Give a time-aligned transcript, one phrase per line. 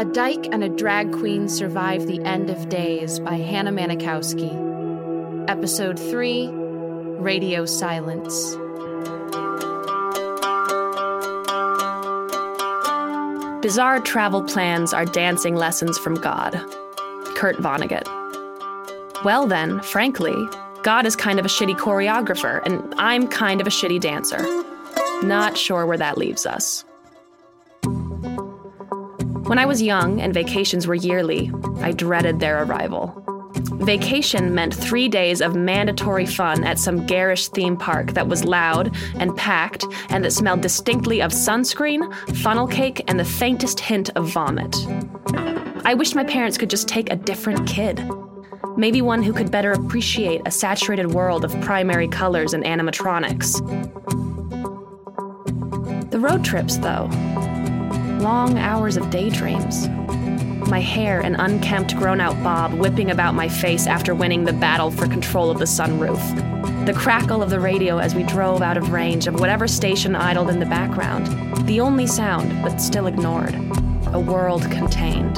[0.00, 4.48] A Dyke and a Drag Queen Survive the End of Days by Hannah Manikowski.
[5.46, 6.48] Episode 3
[7.18, 8.56] Radio Silence.
[13.60, 16.54] Bizarre travel plans are dancing lessons from God.
[17.36, 18.06] Kurt Vonnegut.
[19.22, 20.48] Well, then, frankly,
[20.82, 24.40] God is kind of a shitty choreographer, and I'm kind of a shitty dancer.
[25.22, 26.86] Not sure where that leaves us.
[29.50, 31.50] When I was young and vacations were yearly,
[31.80, 33.20] I dreaded their arrival.
[33.82, 38.94] Vacation meant three days of mandatory fun at some garish theme park that was loud
[39.16, 44.28] and packed and that smelled distinctly of sunscreen, funnel cake, and the faintest hint of
[44.28, 44.76] vomit.
[45.84, 48.08] I wished my parents could just take a different kid.
[48.76, 53.58] Maybe one who could better appreciate a saturated world of primary colors and animatronics.
[56.12, 57.10] The road trips, though,
[58.20, 59.88] long hours of daydreams
[60.70, 64.90] my hair an unkempt, grown out bob whipping about my face after winning the battle
[64.90, 66.86] for control of the sunroof.
[66.86, 70.48] The crackle of the radio as we drove out of range of whatever station idled
[70.48, 71.26] in the background.
[71.66, 73.54] The only sound, but still ignored.
[74.12, 75.36] A world contained.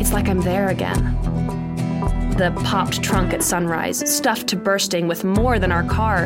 [0.00, 1.04] It's like I'm there again.
[2.36, 6.24] The popped trunk at sunrise, stuffed to bursting with more than our car,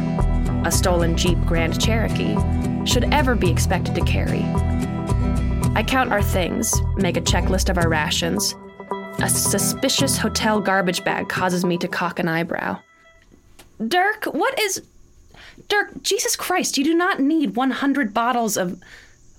[0.64, 2.36] a stolen Jeep Grand Cherokee,
[2.86, 4.42] should ever be expected to carry.
[5.78, 8.56] I count our things, make a checklist of our rations.
[9.20, 12.80] A suspicious hotel garbage bag causes me to cock an eyebrow.
[13.86, 14.82] Dirk, what is.
[15.68, 18.82] Dirk, Jesus Christ, you do not need 100 bottles of.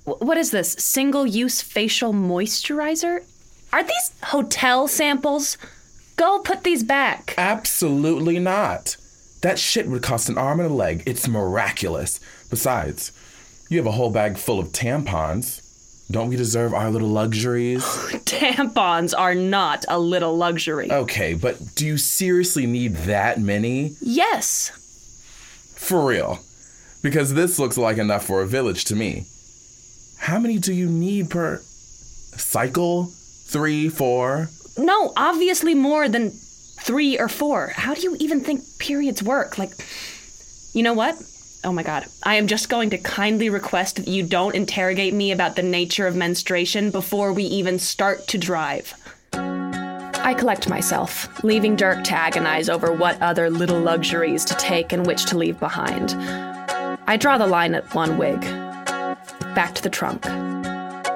[0.06, 0.72] What is this?
[0.72, 3.26] Single use facial moisturizer?
[3.74, 5.58] Are these hotel samples?
[6.16, 7.34] Go put these back.
[7.38, 8.96] Absolutely not.
[9.42, 11.04] That shit would cost an arm and a leg.
[11.06, 12.22] It's miraculous.
[12.50, 13.12] Besides,
[13.70, 15.66] you have a whole bag full of tampons.
[16.12, 17.84] Don't we deserve our little luxuries?
[18.26, 20.92] Tampons are not a little luxury.
[20.92, 23.96] Okay, but do you seriously need that many?
[24.02, 24.72] Yes.
[25.76, 26.40] For real.
[27.04, 29.28] Because this looks like enough for a village to me.
[30.18, 33.06] How many do you need per cycle?
[33.06, 34.50] Three, four?
[34.78, 37.68] No, obviously more than three or four.
[37.76, 39.58] How do you even think periods work?
[39.58, 39.72] Like,
[40.74, 41.16] you know what?
[41.64, 42.06] Oh my god.
[42.24, 46.08] I am just going to kindly request that you don't interrogate me about the nature
[46.08, 48.94] of menstruation before we even start to drive.
[49.34, 55.06] I collect myself, leaving Dirk to agonize over what other little luxuries to take and
[55.06, 56.14] which to leave behind.
[57.08, 58.42] I draw the line at one wig.
[58.42, 60.24] Back to the trunk.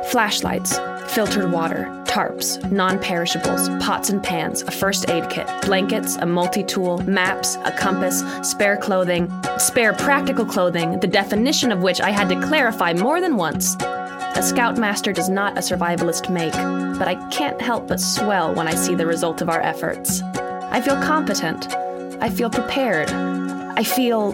[0.08, 0.78] Flashlights,
[1.14, 6.64] filtered water, tarps, non perishables, pots and pans, a first aid kit, blankets, a multi
[6.64, 12.30] tool, maps, a compass, spare clothing, spare practical clothing, the definition of which I had
[12.30, 13.76] to clarify more than once.
[13.82, 16.54] A scoutmaster does not a survivalist make,
[17.00, 20.22] but I can't help but swell when I see the result of our efforts.
[20.22, 21.74] I feel competent.
[22.22, 23.10] I feel prepared.
[23.10, 24.34] I feel.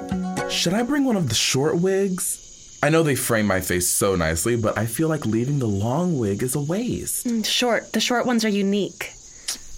[0.50, 2.49] Should I bring one of the short wigs?
[2.82, 6.18] I know they frame my face so nicely, but I feel like leaving the long
[6.18, 7.28] wig is a waste.
[7.28, 7.92] Mm, short.
[7.92, 9.12] The short ones are unique.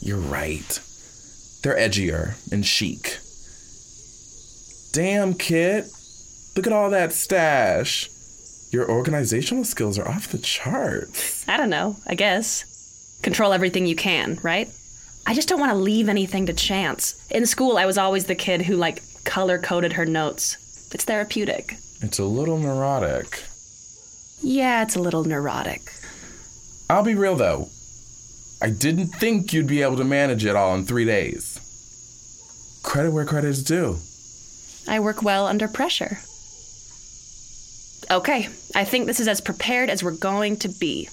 [0.02, 0.80] You're right.
[1.64, 3.18] They're edgier and chic.
[4.94, 5.86] Damn, Kit.
[6.56, 8.10] Look at all that stash.
[8.72, 11.48] Your organizational skills are off the charts.
[11.48, 13.18] I don't know, I guess.
[13.22, 14.70] Control everything you can, right?
[15.26, 17.28] I just don't want to leave anything to chance.
[17.30, 20.58] In school, I was always the kid who, like, color coded her notes.
[20.94, 21.78] It's therapeutic.
[22.02, 23.44] It's a little neurotic.
[24.42, 25.94] Yeah, it's a little neurotic.
[26.90, 27.70] I'll be real though.
[28.62, 31.60] I didn't think you'd be able to manage it all in three days.
[32.84, 33.98] Credit where credit is due.
[34.88, 36.20] I work well under pressure.
[38.10, 41.08] Okay, I think this is as prepared as we're going to be.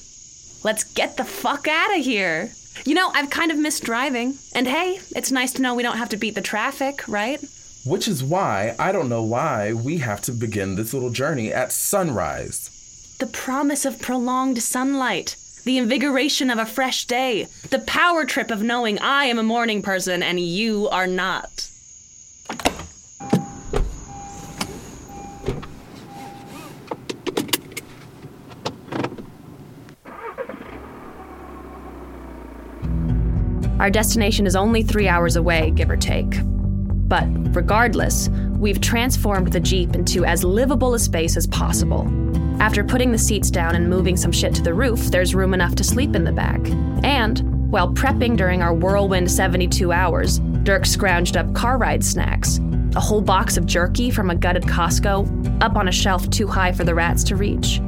[0.65, 2.51] Let's get the fuck out of here.
[2.85, 4.39] You know, I've kind of missed driving.
[4.55, 7.41] And hey, it's nice to know we don't have to beat the traffic, right?
[7.85, 11.73] Which is why I don't know why we have to begin this little journey at
[11.73, 13.17] sunrise.
[13.19, 18.63] The promise of prolonged sunlight, the invigoration of a fresh day, the power trip of
[18.63, 21.69] knowing I am a morning person and you are not.
[33.81, 36.35] Our destination is only three hours away, give or take.
[37.09, 38.29] But regardless,
[38.59, 42.07] we've transformed the Jeep into as livable a space as possible.
[42.61, 45.75] After putting the seats down and moving some shit to the roof, there's room enough
[45.77, 46.61] to sleep in the back.
[47.03, 52.61] And, while prepping during our whirlwind 72 hours, Dirk scrounged up car ride snacks.
[52.97, 56.73] A whole box of jerky from a gutted Costco, up on a shelf too high
[56.73, 57.81] for the rats to reach.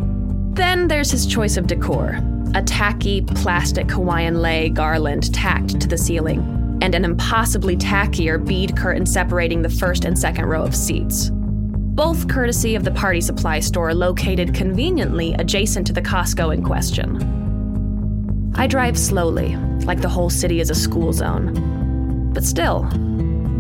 [0.53, 2.19] Then there's his choice of decor
[2.55, 8.77] a tacky plastic Hawaiian lei garland tacked to the ceiling, and an impossibly tackier bead
[8.77, 11.31] curtain separating the first and second row of seats.
[11.33, 18.53] Both courtesy of the party supply store located conveniently adjacent to the Costco in question.
[18.57, 22.33] I drive slowly, like the whole city is a school zone.
[22.33, 22.89] But still,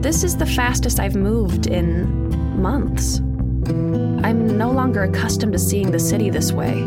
[0.00, 3.18] this is the fastest I've moved in months.
[4.24, 6.86] I'm no longer accustomed to seeing the city this way.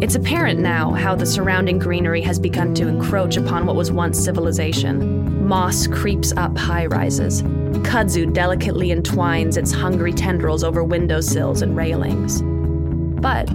[0.00, 4.18] It's apparent now how the surrounding greenery has begun to encroach upon what was once
[4.18, 5.33] civilization.
[5.44, 7.42] Moss creeps up high rises.
[7.42, 12.40] Kudzu delicately entwines its hungry tendrils over windowsills and railings.
[13.20, 13.50] But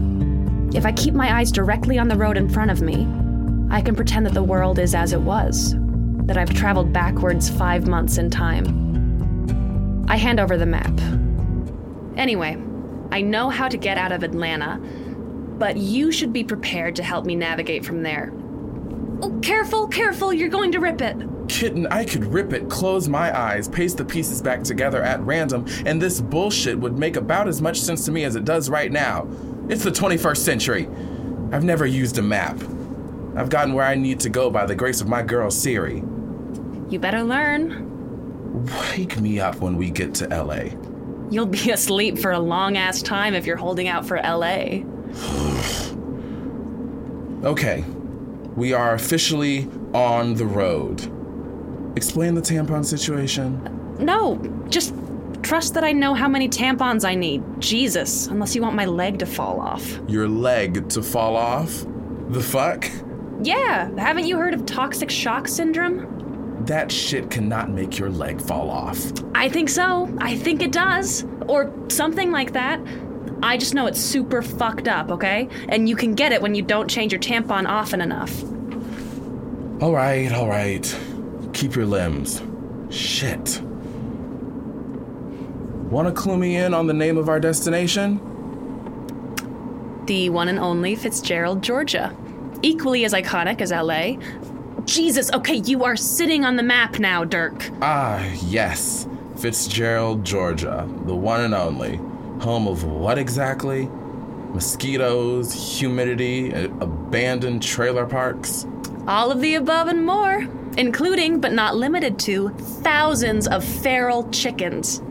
[0.75, 3.07] if I keep my eyes directly on the road in front of me,
[3.71, 5.74] I can pretend that the world is as it was,
[6.27, 10.06] that I've traveled backwards five months in time.
[10.07, 10.94] I hand over the map.
[12.15, 12.56] Anyway,
[13.12, 14.77] I know how to get out of Atlanta,
[15.57, 18.31] but you should be prepared to help me navigate from there.
[19.24, 21.18] Oh, careful, careful, you're going to rip it.
[21.50, 25.66] Kitten, I could rip it, close my eyes, paste the pieces back together at random,
[25.86, 28.92] and this bullshit would make about as much sense to me as it does right
[28.92, 29.28] now.
[29.68, 30.88] It's the 21st century.
[31.51, 32.62] I've never used a map.
[33.36, 36.04] I've gotten where I need to go by the grace of my girl Siri.
[36.90, 38.68] You better learn.
[38.92, 40.75] Wake me up when we get to LA.
[41.31, 44.84] You'll be asleep for a long ass time if you're holding out for LA.
[47.42, 47.86] Okay,
[48.57, 51.10] we are officially on the road.
[52.00, 53.62] Explain the tampon situation.
[54.00, 54.38] No,
[54.69, 54.96] just
[55.42, 57.44] trust that I know how many tampons I need.
[57.60, 60.00] Jesus, unless you want my leg to fall off.
[60.07, 61.86] Your leg to fall off?
[62.30, 62.90] The fuck?
[63.44, 66.63] Yeah, haven't you heard of toxic shock syndrome?
[66.68, 69.12] That shit cannot make your leg fall off.
[69.36, 70.10] I think so.
[70.19, 71.25] I think it does.
[71.50, 72.80] Or something like that.
[73.44, 75.50] I just know it's super fucked up, okay?
[75.68, 78.42] And you can get it when you don't change your tampon often enough.
[79.81, 80.98] All right, all right.
[81.59, 82.41] Keep your limbs.
[82.89, 83.61] Shit.
[85.91, 88.21] Want to clue me in on the name of our destination?
[90.06, 92.15] The one and only Fitzgerald, Georgia.
[92.61, 94.13] Equally as iconic as LA.
[94.85, 97.69] Jesus, okay, you are sitting on the map now, Dirk.
[97.81, 99.06] Ah, yes.
[99.35, 100.88] Fitzgerald, Georgia.
[101.07, 101.97] The one and only.
[102.41, 103.89] Home of what exactly?
[104.53, 108.65] Mosquitoes, humidity, abandoned trailer parks?
[109.07, 110.48] All of the above and more,
[110.78, 115.01] including but not limited to thousands of feral chickens.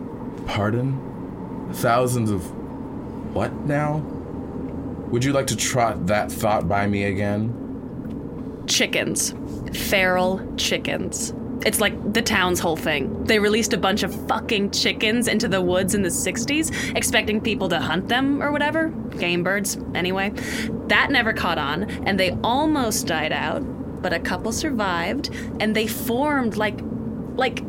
[0.46, 1.68] Pardon?
[1.74, 2.42] Thousands of.
[3.34, 3.98] what now?
[5.10, 8.64] Would you like to trot that thought by me again?
[8.66, 9.34] Chickens.
[9.72, 11.32] Feral chickens.
[11.66, 13.24] It's like the town's whole thing.
[13.24, 17.68] They released a bunch of fucking chickens into the woods in the 60s, expecting people
[17.70, 18.88] to hunt them or whatever.
[19.18, 20.30] Game birds, anyway.
[20.86, 23.62] That never caught on, and they almost died out,
[24.02, 25.30] but a couple survived,
[25.60, 26.80] and they formed like.
[27.36, 27.62] like.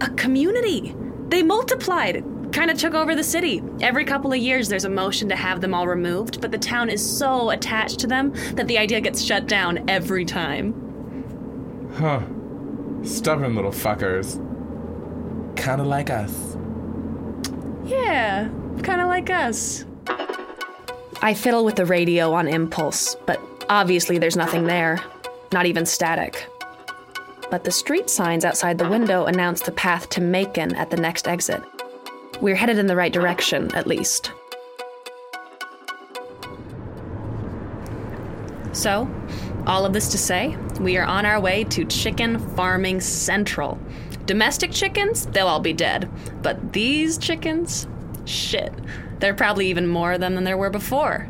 [0.00, 0.94] a community.
[1.28, 3.62] They multiplied, kind of took over the city.
[3.80, 6.90] Every couple of years, there's a motion to have them all removed, but the town
[6.90, 10.74] is so attached to them that the idea gets shut down every time.
[11.96, 12.20] Huh.
[13.04, 14.36] Stubborn little fuckers.
[15.56, 16.56] Kinda like us.
[17.86, 18.48] Yeah,
[18.82, 19.84] kind of like us.
[21.22, 25.00] I fiddle with the radio on impulse, but obviously there's nothing there,
[25.52, 26.46] not even static.
[27.50, 31.28] But the street signs outside the window announce the path to Macon at the next
[31.28, 31.62] exit.
[32.40, 34.32] We're headed in the right direction, at least.
[38.72, 39.08] So,
[39.66, 43.78] all of this to say, we are on our way to Chicken Farming Central.
[44.26, 46.10] Domestic chickens, they'll all be dead.
[46.42, 47.86] But these chickens,
[48.24, 48.72] shit,
[49.20, 51.28] there are probably even more of them than there were before.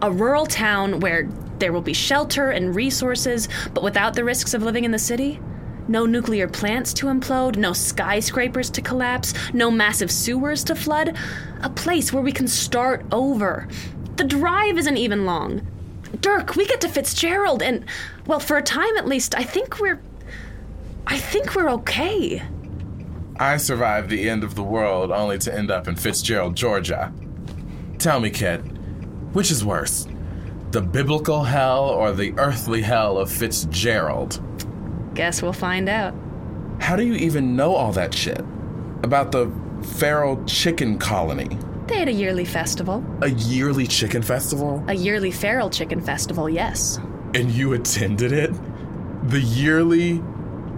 [0.00, 4.62] A rural town where there will be shelter and resources, but without the risks of
[4.62, 5.40] living in the city?
[5.88, 11.16] No nuclear plants to implode, no skyscrapers to collapse, no massive sewers to flood.
[11.62, 13.68] A place where we can start over.
[14.16, 15.66] The drive isn't even long.
[16.20, 17.84] Dirk, we get to Fitzgerald, and,
[18.26, 20.00] well, for a time at least, I think we're.
[21.06, 22.42] I think we're okay.
[23.38, 27.12] I survived the end of the world only to end up in Fitzgerald, Georgia.
[27.98, 28.58] Tell me, Kit,
[29.32, 30.08] which is worse?
[30.72, 34.42] The biblical hell or the earthly hell of Fitzgerald?
[35.14, 36.14] Guess we'll find out.
[36.80, 38.40] How do you even know all that shit?
[39.02, 39.50] About the
[39.96, 41.56] feral chicken colony?
[41.86, 43.04] They had a yearly festival.
[43.22, 44.84] A yearly chicken festival?
[44.88, 46.98] A yearly feral chicken festival, yes.
[47.34, 48.50] And you attended it?
[49.30, 50.22] The yearly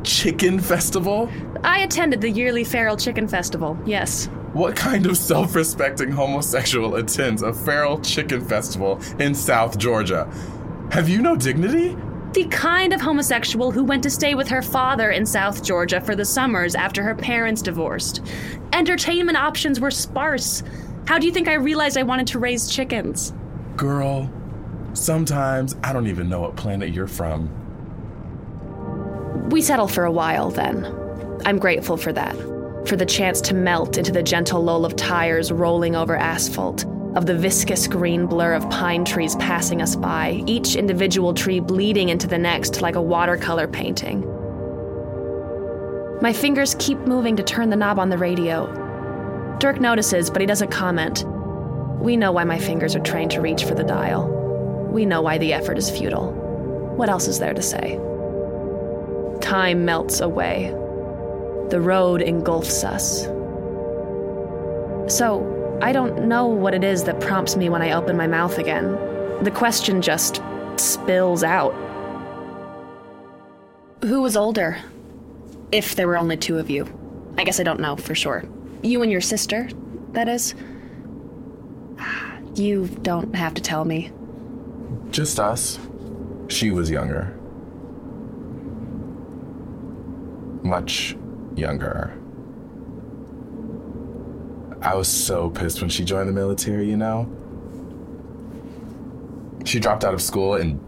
[0.05, 1.31] chicken festival?
[1.65, 4.29] I attended the yearly feral chicken festival, yes.
[4.55, 10.27] What kind of self respecting homosexual attends a feral chicken festival in South Georgia?
[10.91, 11.97] Have you no dignity?
[12.33, 16.17] The kind of homosexual who went to stay with her father in South Georgia for
[16.17, 18.23] the summers after her parents divorced.
[18.73, 20.63] Entertainment options were sparse.
[21.07, 23.35] How do you think I realized I wanted to raise chickens?
[23.77, 24.31] Girl,
[24.95, 27.51] sometimes I don't even know what planet you're from.
[29.51, 30.87] We settled for a while then.
[31.45, 32.58] I'm grateful for that.
[32.89, 37.27] For the chance to melt into the gentle lull of tires rolling over asphalt, of
[37.27, 42.27] the viscous green blur of pine trees passing us by, each individual tree bleeding into
[42.27, 44.21] the next like a watercolor painting.
[46.23, 48.67] My fingers keep moving to turn the knob on the radio.
[49.61, 51.27] Dirk notices, but he doesn't comment.
[52.01, 54.31] We know why my fingers are trained to reach for the dial.
[54.91, 56.33] We know why the effort is futile.
[56.97, 57.99] What else is there to say?
[59.43, 60.75] Time melts away.
[61.71, 63.25] The road engulfs us.
[65.13, 68.57] So, I don't know what it is that prompts me when I open my mouth
[68.57, 68.93] again.
[69.45, 70.43] The question just
[70.77, 71.73] spills out.
[74.03, 74.79] Who was older?
[75.71, 76.87] If there were only two of you.
[77.37, 78.45] I guess I don't know for sure.
[78.83, 79.69] You and your sister,
[80.13, 80.55] that is?
[82.55, 84.11] You don't have to tell me.
[85.11, 85.79] Just us.
[86.49, 87.39] She was younger.
[90.63, 91.15] Much
[91.59, 92.19] younger.
[94.81, 97.31] I was so pissed when she joined the military, you know?
[99.65, 100.81] She dropped out of school and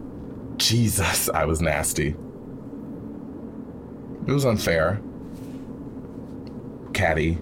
[0.57, 2.15] Jesus, I was nasty.
[4.27, 5.01] It was unfair.
[6.93, 7.37] Catty.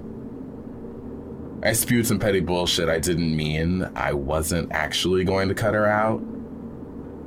[1.61, 3.89] I spewed some petty bullshit I didn't mean.
[3.95, 6.21] I wasn't actually going to cut her out.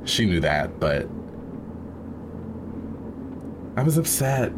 [0.05, 1.07] She knew that, but
[3.77, 4.51] I was upset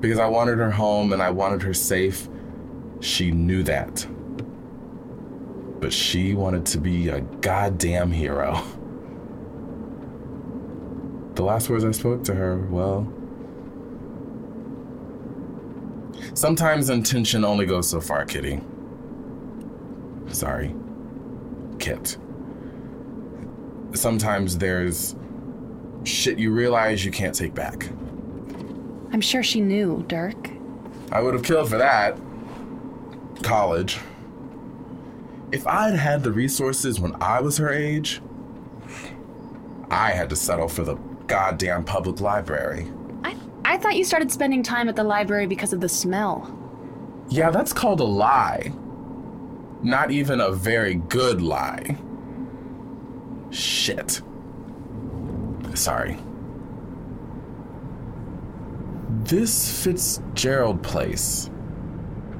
[0.00, 2.28] because I wanted her home and I wanted her safe.
[3.00, 4.06] She knew that.
[5.80, 8.62] But she wanted to be a goddamn hero.
[11.34, 13.06] The last words I spoke to her, well,
[16.34, 18.60] sometimes intention only goes so far, Kitty.
[20.28, 20.74] Sorry.
[21.78, 22.16] Kit.
[23.92, 25.14] Sometimes there's
[26.04, 27.88] shit you realize you can't take back.
[29.12, 30.50] I'm sure she knew, Dirk.
[31.10, 32.18] I would have killed for that.
[33.42, 33.98] College.
[35.50, 38.20] If I'd had the resources when I was her age,
[39.90, 40.96] I had to settle for the
[41.26, 42.90] goddamn public library.
[43.24, 43.34] I,
[43.64, 46.54] I thought you started spending time at the library because of the smell.
[47.30, 48.72] Yeah, that's called a lie.
[49.82, 51.96] Not even a very good lie.
[53.50, 54.20] Shit.
[55.74, 56.18] Sorry.
[59.28, 61.50] This Fitzgerald place.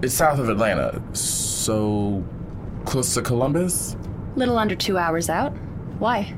[0.01, 2.25] It's south of Atlanta, so
[2.87, 3.95] close to Columbus?
[4.37, 5.51] Little under two hours out.
[5.99, 6.35] Why?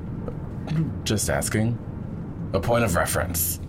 [1.04, 1.78] Just asking.
[2.52, 3.60] A point of reference.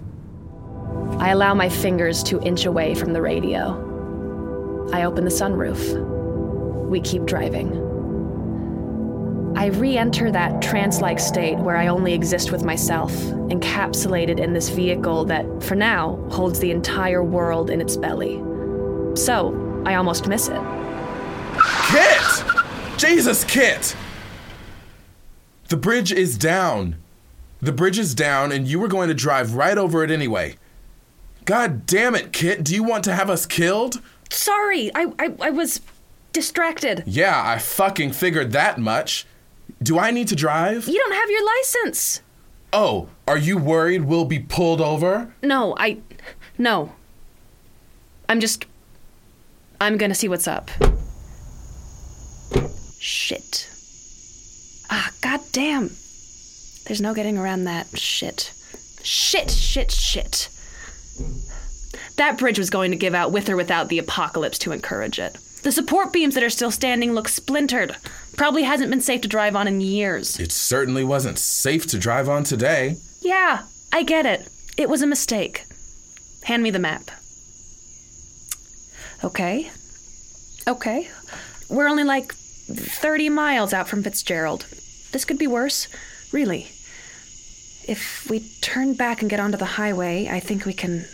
[1.20, 4.90] I allow my fingers to inch away from the radio.
[4.92, 6.88] I open the sunroof.
[6.88, 7.91] We keep driving.
[9.62, 14.53] I re enter that trance like state where I only exist with myself, encapsulated in
[14.53, 18.38] this vehicle that, for now, holds the entire world in its belly.
[19.15, 20.60] So, I almost miss it.
[21.91, 22.44] Kit!
[22.98, 23.96] Jesus, Kit!
[25.68, 26.96] The bridge is down.
[27.60, 30.56] The bridge is down, and you were going to drive right over it anyway.
[31.46, 32.63] God damn it, Kit.
[32.63, 34.01] Do you want to have us killed?
[34.32, 35.82] Sorry, I, I, I was
[36.34, 37.03] distracted.
[37.06, 39.27] Yeah, I fucking figured that much.
[39.82, 40.88] Do I need to drive?
[40.88, 42.22] You don't have your license.
[42.74, 45.34] Oh, are you worried we'll be pulled over?
[45.44, 46.00] No, I.
[46.58, 46.94] No.
[48.30, 48.66] I'm just.
[49.80, 50.70] I'm gonna see what's up.
[53.00, 53.68] Shit.
[54.90, 55.90] Ah, goddamn.
[56.86, 58.54] There's no getting around that shit.
[59.04, 60.50] Shit, shit, shit.
[62.18, 65.38] That bridge was going to give out with or without the apocalypse to encourage it.
[65.63, 67.96] The support beams that are still standing look splintered.
[68.36, 70.39] Probably hasn't been safe to drive on in years.
[70.39, 72.98] It certainly wasn't safe to drive on today.
[73.22, 74.50] Yeah, I get it.
[74.77, 75.65] It was a mistake.
[76.44, 77.12] Hand me the map.
[79.24, 79.70] Okay.
[80.68, 81.10] Okay.
[81.70, 84.65] We're only like 30 miles out from Fitzgerald.
[85.12, 85.88] This could be worse.
[86.32, 86.72] Really.
[87.88, 91.06] If we turn back and get onto the highway, I think we can.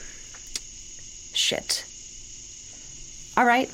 [1.34, 1.84] Shit.
[3.36, 3.70] All right.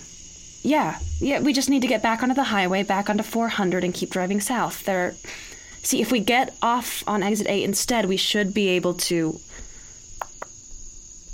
[0.63, 3.93] Yeah, yeah, we just need to get back onto the highway, back onto 400, and
[3.93, 4.85] keep driving south.
[4.85, 5.13] There.
[5.83, 9.39] See, if we get off on exit 8 instead, we should be able to.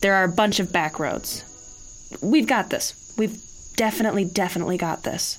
[0.02, 1.44] There are a bunch of back roads.
[2.22, 3.14] We've got this.
[3.18, 3.40] We've
[3.76, 5.38] definitely, definitely got this.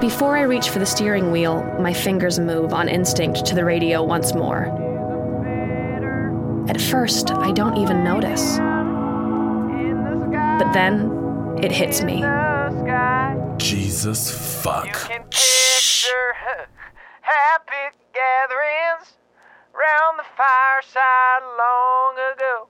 [0.00, 4.04] Before I reach for the steering wheel, my fingers move on instinct to the radio
[4.04, 4.66] once more.
[6.68, 8.58] At first, I don't even notice.
[10.58, 11.17] But then,
[11.62, 12.22] it hits me.
[13.58, 14.30] Jesus
[14.62, 14.86] fuck.
[14.86, 16.34] You can picture
[17.20, 19.18] happy gatherings
[19.74, 22.68] round the fireside long ago.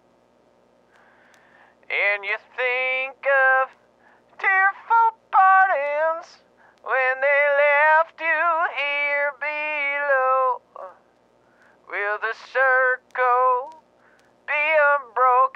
[1.91, 3.69] And you think of
[4.39, 6.39] tearful partings
[6.83, 8.45] when they left you
[8.77, 10.63] here below.
[11.91, 13.83] Will the circle
[14.47, 14.65] be
[14.97, 15.48] unbroken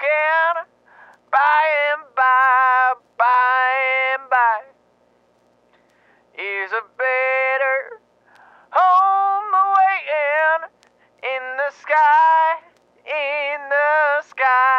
[11.93, 12.57] sky,
[13.05, 14.72] in the sky.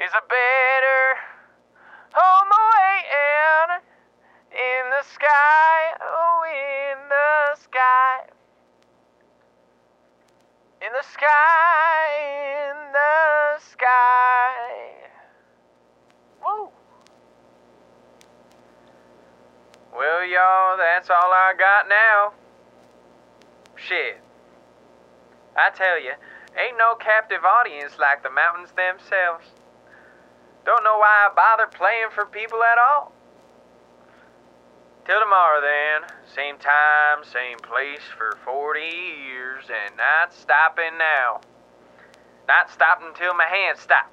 [0.00, 1.20] Is a better
[2.14, 3.84] home awaiting
[4.50, 8.24] in the sky, oh, in the sky.
[10.80, 15.10] In the sky, in the sky.
[16.46, 16.70] Woo!
[19.92, 22.32] Well, y'all, that's all I got now.
[23.76, 24.18] Shit.
[25.54, 26.12] I tell you,
[26.56, 29.44] ain't no captive audience like the mountains themselves.
[30.64, 33.12] Don't know why I bother playing for people at all.
[35.06, 36.10] Till tomorrow, then.
[36.34, 41.40] Same time, same place for 40 years, and not stopping now.
[42.46, 44.10] Not stopping till my hands stop.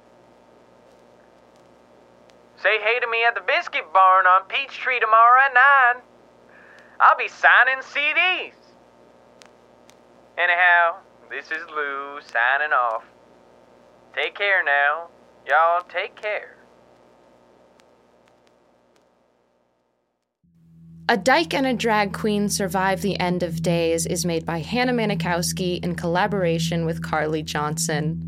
[2.56, 5.54] Say hey to me at the biscuit barn on Peachtree tomorrow at
[5.94, 6.02] 9.
[7.00, 8.54] I'll be signing CDs.
[10.36, 10.96] Anyhow,
[11.30, 13.04] this is Lou signing off.
[14.14, 15.08] Take care now.
[15.48, 16.56] Y'all take care.
[21.08, 24.92] A Dyke and a Drag Queen Survive the End of Days is made by Hannah
[24.92, 28.22] Manikowski in collaboration with Carly Johnson.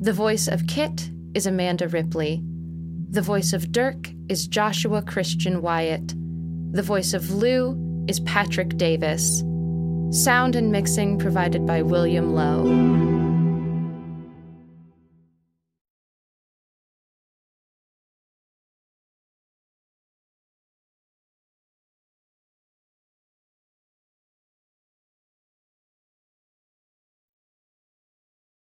[0.00, 2.40] The voice of Kit is Amanda Ripley.
[3.10, 6.14] The voice of Dirk is Joshua Christian Wyatt.
[6.72, 9.40] The voice of Lou is Patrick Davis.
[10.12, 13.11] Sound and mixing provided by William Lowe.